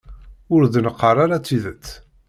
[0.53, 1.87] Ur d-neqqar ara tidet.